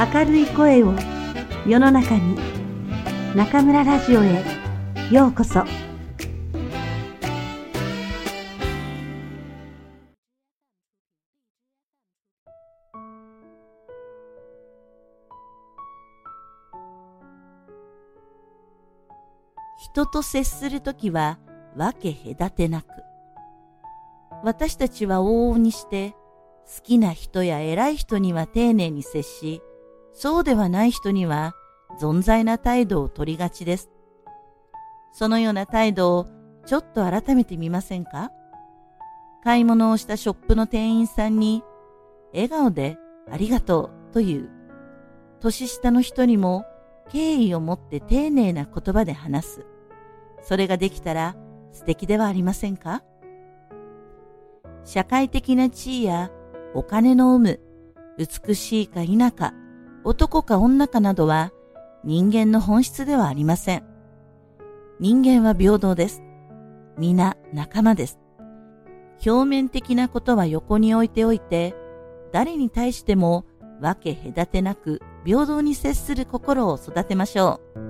[0.00, 0.94] 明るい声を
[1.66, 2.38] 世の中に
[3.34, 4.44] 中村ラジオへ
[5.10, 5.64] ようこそ。
[19.80, 21.40] 人と接するときは
[21.76, 22.86] 分け隔てなく。
[24.44, 26.14] 私たちは往々にして
[26.72, 29.60] 好きな人や偉い人には丁寧に接し
[30.20, 31.54] そうではない人には
[32.00, 33.88] 存在な態度を取りがちです。
[35.12, 36.26] そのような態度を
[36.66, 38.32] ちょっと改めてみませんか？
[39.44, 41.62] 買い物をしたショップの店員さんに
[42.32, 42.98] 笑顔で
[43.30, 44.50] ありがとうという、
[45.38, 46.64] 年下の人にも
[47.10, 49.66] 敬意を持って丁寧な言葉で話す。
[50.42, 51.36] それができたら
[51.70, 53.04] 素敵ではありませんか？
[54.84, 56.32] 社会的な地位や
[56.74, 57.60] お金の有無、
[58.18, 59.54] 美しいか否か、
[60.08, 61.52] 男か女かなどは
[62.02, 63.84] 人間の本質ではありません。
[65.00, 66.22] 人間は平等です。
[66.96, 68.18] 皆仲間です。
[69.26, 71.74] 表面的なことは横に置いておいて、
[72.32, 73.44] 誰に対しても
[73.82, 77.87] 分け隔てなく平等に接する心を育てましょう。